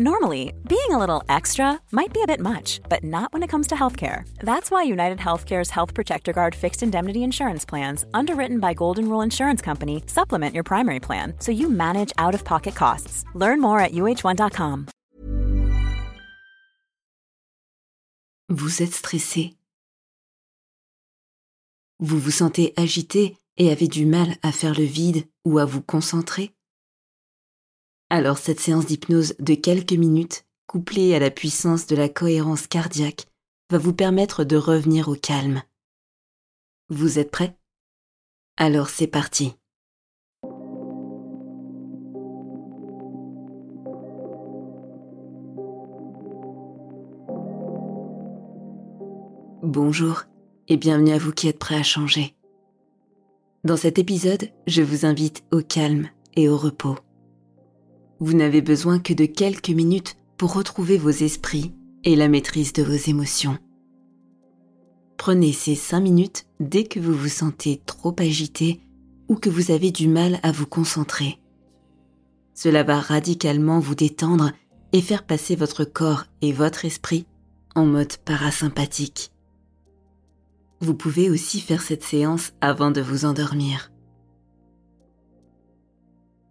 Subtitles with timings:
[0.00, 3.66] Normally, being a little extra might be a bit much, but not when it comes
[3.66, 4.22] to healthcare.
[4.38, 9.22] That's why United Healthcare's Health Protector Guard fixed indemnity insurance plans, underwritten by Golden Rule
[9.22, 13.24] Insurance Company, supplement your primary plan so you manage out of pocket costs.
[13.34, 14.86] Learn more at uh1.com.
[18.50, 19.56] Vous êtes stressé.
[21.98, 25.82] Vous vous sentez agité et avez du mal à faire le vide ou à vous
[25.82, 26.52] concentrer
[28.10, 33.26] Alors cette séance d'hypnose de quelques minutes, couplée à la puissance de la cohérence cardiaque,
[33.70, 35.62] va vous permettre de revenir au calme.
[36.88, 37.54] Vous êtes prêt
[38.56, 39.54] Alors c'est parti.
[49.62, 50.22] Bonjour
[50.68, 52.34] et bienvenue à vous qui êtes prêts à changer.
[53.64, 56.96] Dans cet épisode, je vous invite au calme et au repos.
[58.20, 61.72] Vous n'avez besoin que de quelques minutes pour retrouver vos esprits
[62.04, 63.58] et la maîtrise de vos émotions.
[65.16, 68.80] Prenez ces cinq minutes dès que vous vous sentez trop agité
[69.28, 71.38] ou que vous avez du mal à vous concentrer.
[72.54, 74.52] Cela va radicalement vous détendre
[74.92, 77.26] et faire passer votre corps et votre esprit
[77.74, 79.30] en mode parasympathique.
[80.80, 83.90] Vous pouvez aussi faire cette séance avant de vous endormir.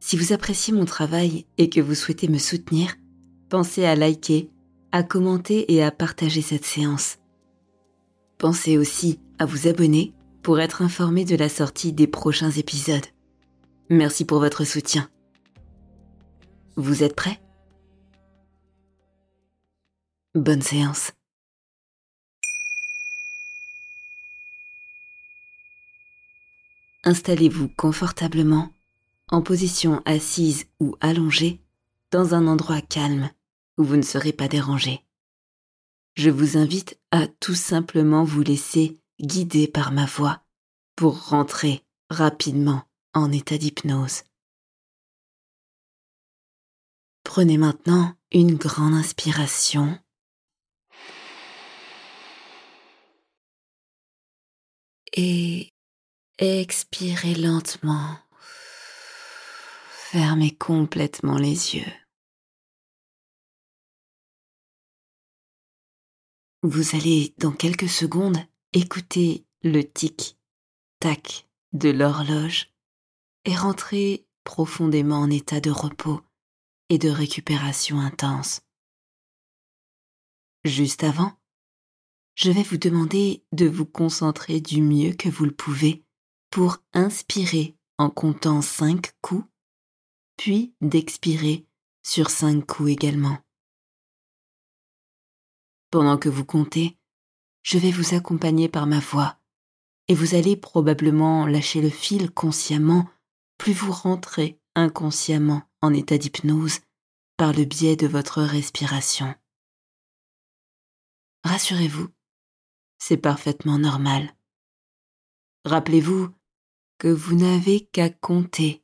[0.00, 2.96] Si vous appréciez mon travail et que vous souhaitez me soutenir,
[3.48, 4.50] pensez à liker,
[4.92, 7.18] à commenter et à partager cette séance.
[8.38, 13.04] Pensez aussi à vous abonner pour être informé de la sortie des prochains épisodes.
[13.90, 15.10] Merci pour votre soutien.
[16.76, 17.38] Vous êtes prêts?
[20.34, 21.12] Bonne séance.
[27.04, 28.70] Installez-vous confortablement,
[29.30, 31.60] en position assise ou allongée,
[32.10, 33.30] dans un endroit calme
[33.78, 35.04] où vous ne serez pas dérangé.
[36.16, 40.42] Je vous invite à tout simplement vous laisser guider par ma voix
[40.96, 42.82] pour rentrer rapidement
[43.14, 44.24] en état d'hypnose.
[47.24, 49.98] Prenez maintenant une grande inspiration.
[55.12, 55.72] Et
[56.38, 58.16] expirez lentement.
[60.12, 61.92] Fermez complètement les yeux.
[66.64, 68.38] Vous allez dans quelques secondes
[68.72, 72.74] écouter le tic-tac de l'horloge
[73.44, 76.20] et rentrer profondément en état de repos
[76.88, 78.62] et de récupération intense.
[80.64, 81.38] Juste avant,
[82.34, 86.02] je vais vous demander de vous concentrer du mieux que vous le pouvez
[86.50, 89.44] pour inspirer en comptant cinq coups,
[90.40, 91.66] puis d'expirer
[92.02, 93.36] sur cinq coups également.
[95.90, 96.96] Pendant que vous comptez,
[97.62, 99.38] je vais vous accompagner par ma voix,
[100.08, 103.06] et vous allez probablement lâcher le fil consciemment,
[103.58, 106.78] plus vous rentrez inconsciemment en état d'hypnose
[107.36, 109.34] par le biais de votre respiration.
[111.44, 112.08] Rassurez-vous,
[112.96, 114.34] c'est parfaitement normal.
[115.66, 116.30] Rappelez-vous
[116.96, 118.79] que vous n'avez qu'à compter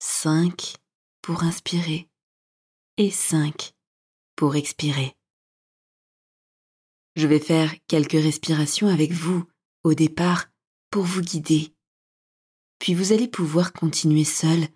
[0.00, 0.74] 5
[1.22, 2.08] pour inspirer
[2.96, 3.74] et 5
[4.36, 5.16] pour expirer.
[7.16, 9.44] Je vais faire quelques respirations avec vous
[9.84, 10.46] au départ
[10.90, 11.74] pour vous guider.
[12.78, 14.68] Puis vous allez pouvoir continuer seul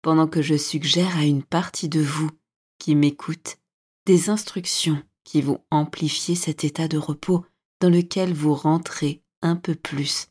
[0.00, 2.30] pendant que je suggère à une partie de vous
[2.78, 3.58] qui m'écoute
[4.06, 7.44] des instructions qui vont amplifier cet état de repos
[7.80, 10.28] dans lequel vous rentrez un peu plus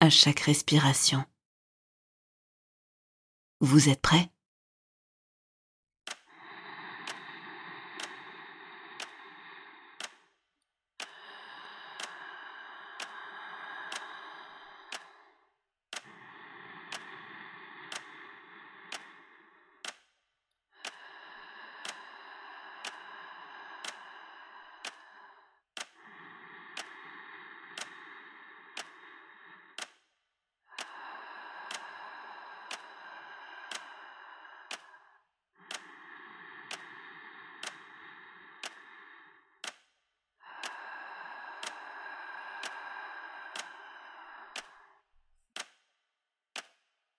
[0.00, 1.24] à chaque respiration.
[3.64, 4.28] Vous êtes prêts?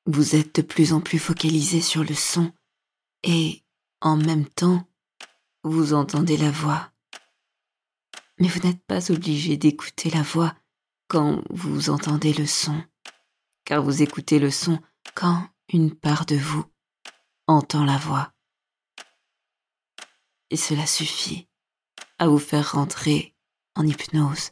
[0.08, 2.54] Vous êtes de plus en plus focalisé sur le son
[3.24, 3.64] et,
[4.02, 4.88] en même temps,
[5.64, 6.92] vous entendez la voix.
[8.40, 10.54] Mais vous n'êtes pas obligé d'écouter la voix
[11.08, 12.84] quand vous entendez le son,
[13.64, 14.80] car vous écoutez le son
[15.16, 16.66] quand une part de vous
[17.48, 18.32] entend la voix.
[20.52, 21.48] Et cela suffit
[22.20, 23.34] à vous faire rentrer
[23.74, 24.52] en hypnose.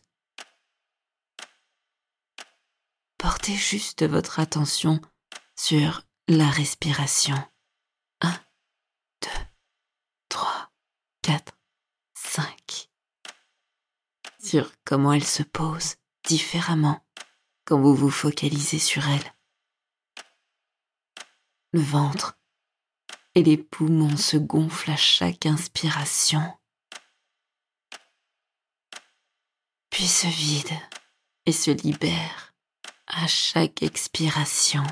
[3.20, 5.00] Portez juste votre attention
[5.56, 7.38] sur la respiration.
[8.22, 8.32] 1,
[9.22, 9.30] 2,
[10.30, 10.72] 3,
[11.22, 11.58] 4,
[12.14, 12.90] 5.
[14.44, 15.96] Sur comment elle se pose
[16.26, 17.06] différemment
[17.66, 19.34] quand vous vous focalisez sur elle.
[21.72, 22.38] Le ventre
[23.36, 26.42] et les poumons se gonflent à chaque inspiration,
[29.90, 30.82] puis se vident
[31.46, 32.54] et se libèrent
[33.08, 34.84] à chaque expiration.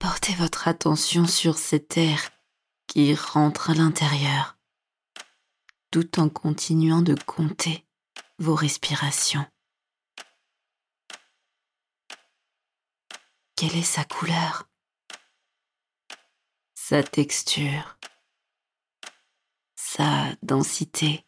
[0.00, 2.30] Portez votre attention sur cet air
[2.86, 4.56] qui rentre à l'intérieur,
[5.90, 7.86] tout en continuant de compter
[8.38, 9.44] vos respirations.
[13.56, 14.70] Quelle est sa couleur?
[16.74, 17.98] Sa texture?
[19.76, 21.26] Sa densité?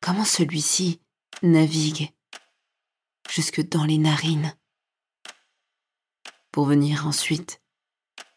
[0.00, 1.02] Comment celui-ci
[1.42, 2.14] navigue?
[3.38, 4.52] Jusque dans les narines,
[6.50, 7.62] pour venir ensuite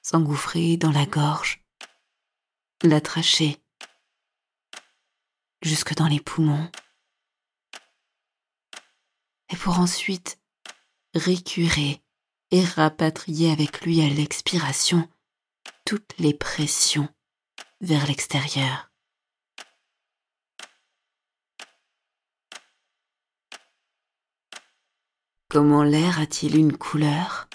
[0.03, 1.65] s'engouffrer dans la gorge,
[2.83, 3.57] la trachée,
[5.63, 6.69] jusque dans les poumons,
[9.49, 10.39] et pour ensuite
[11.15, 12.03] récurer
[12.51, 15.09] et rapatrier avec lui à l'expiration
[15.83, 17.09] toutes les pressions
[17.79, 18.90] vers l'extérieur.
[25.51, 27.49] Comment l'air a-t-il une couleur?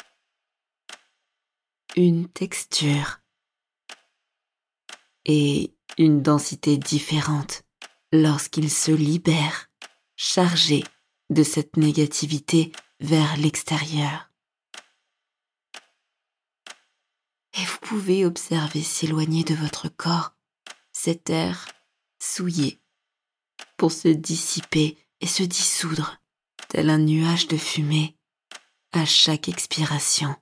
[1.96, 3.22] Une texture.
[5.24, 7.62] Et une densité différente
[8.12, 9.70] lorsqu'il se libère,
[10.14, 10.84] chargé
[11.30, 12.70] de cette négativité
[13.00, 14.30] vers l'extérieur.
[17.54, 20.34] Et vous pouvez observer s'éloigner de votre corps
[20.92, 21.66] cet air
[22.18, 22.78] souillé
[23.78, 26.20] pour se dissiper et se dissoudre
[26.76, 28.18] tel un nuage de fumée
[28.92, 30.36] à chaque expiration.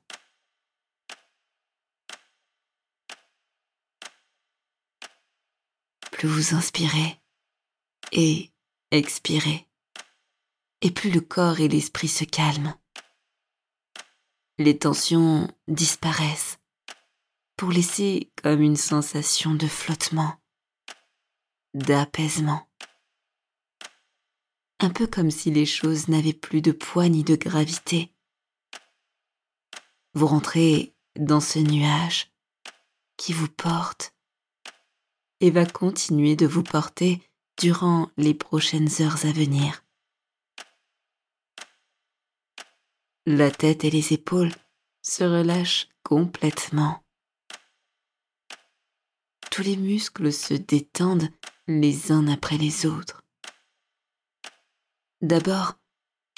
[6.11, 7.21] Plus vous inspirez
[8.11, 8.51] et
[8.91, 9.69] expirez,
[10.81, 12.75] et plus le corps et l'esprit se calment.
[14.59, 16.59] Les tensions disparaissent
[17.57, 20.35] pour laisser comme une sensation de flottement,
[21.75, 22.69] d'apaisement
[24.81, 28.13] un peu comme si les choses n'avaient plus de poids ni de gravité.
[30.15, 32.33] Vous rentrez dans ce nuage
[33.17, 34.15] qui vous porte
[35.41, 37.23] et va continuer de vous porter
[37.59, 39.85] durant les prochaines heures à venir.
[43.27, 44.53] La tête et les épaules
[45.03, 47.03] se relâchent complètement.
[49.51, 51.31] Tous les muscles se détendent
[51.67, 53.24] les uns après les autres.
[55.25, 55.79] D'abord,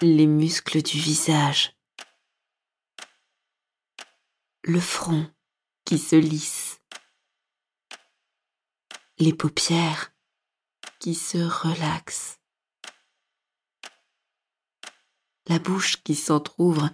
[0.00, 1.76] les muscles du visage.
[4.62, 5.28] Le front
[5.84, 6.80] qui se lisse.
[9.18, 10.14] Les paupières
[11.00, 12.38] qui se relaxent.
[15.48, 16.90] La bouche qui s'entr'ouvre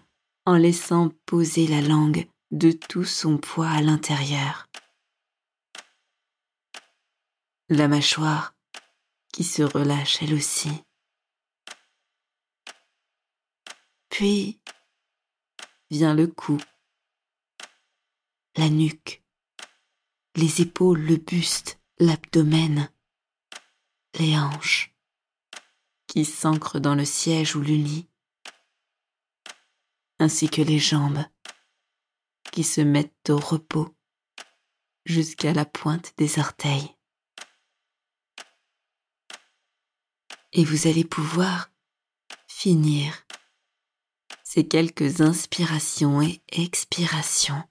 [0.46, 4.66] en laissant poser la langue de tout son poids à l'intérieur.
[7.68, 8.54] La mâchoire
[9.30, 10.70] qui se relâche elle aussi.
[14.12, 14.60] Puis
[15.90, 16.60] vient le cou,
[18.56, 19.24] la nuque,
[20.34, 22.92] les épaules, le buste, l'abdomen,
[24.18, 24.94] les hanches
[26.06, 28.06] qui s'ancrent dans le siège ou le lit,
[30.18, 31.24] ainsi que les jambes
[32.52, 33.96] qui se mettent au repos
[35.06, 36.94] jusqu'à la pointe des orteils.
[40.52, 41.70] Et vous allez pouvoir
[42.46, 43.21] finir
[44.54, 47.62] ces quelques inspirations et expirations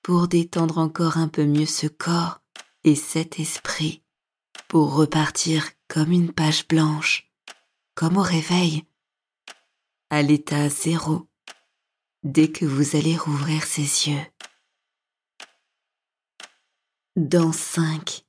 [0.00, 2.40] pour détendre encore un peu mieux ce corps
[2.82, 4.02] et cet esprit
[4.68, 7.30] pour repartir comme une page blanche,
[7.94, 8.86] comme au réveil,
[10.08, 11.28] à l'état zéro,
[12.22, 14.26] dès que vous allez rouvrir ses yeux.
[17.16, 18.24] Dans cinq,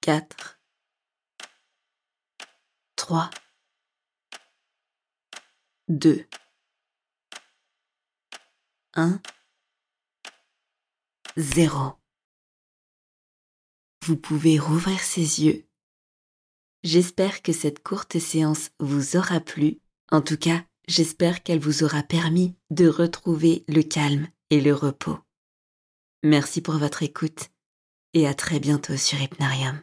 [0.00, 0.60] quatre,
[2.96, 3.30] 3,
[5.88, 6.22] 2,
[8.92, 9.22] 1,
[11.38, 11.92] 0.
[14.04, 15.64] Vous pouvez rouvrir ses yeux.
[16.82, 19.78] J'espère que cette courte séance vous aura plu.
[20.10, 25.18] En tout cas, j'espère qu'elle vous aura permis de retrouver le calme et le repos.
[26.22, 27.48] Merci pour votre écoute
[28.12, 29.82] et à très bientôt sur Hypnarium.